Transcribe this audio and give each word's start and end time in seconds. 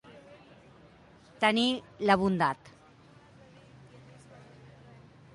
Tenir 1.43 1.65
la 2.09 2.15
bondat. 2.21 2.71